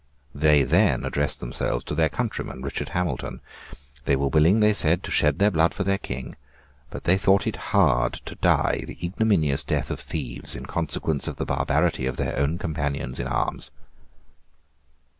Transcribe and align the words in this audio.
They 0.33 0.63
then 0.63 1.05
addressed 1.05 1.41
themselves 1.41 1.83
to 1.83 1.93
their 1.93 2.09
countryman, 2.09 2.63
Richard 2.63 2.89
Hamilton. 2.89 3.39
They 4.05 4.15
were 4.15 4.29
willing, 4.29 4.59
they 4.59 4.73
said, 4.73 5.03
to 5.03 5.11
shed 5.11 5.37
their 5.37 5.51
blood 5.51 5.75
for 5.75 5.83
their 5.83 5.99
King; 5.99 6.35
but 6.89 7.03
they 7.03 7.19
thought 7.19 7.45
it 7.45 7.57
hard 7.69 8.13
to 8.25 8.33
die 8.33 8.83
the 8.87 8.97
ignominious 9.05 9.63
death 9.63 9.91
of 9.91 9.99
thieves 9.99 10.55
in 10.55 10.65
consequence 10.65 11.27
of 11.27 11.35
the 11.35 11.45
barbarity 11.45 12.07
of 12.07 12.17
their 12.17 12.35
own 12.39 12.57
companions 12.57 13.19
in 13.19 13.27
arms. 13.27 13.69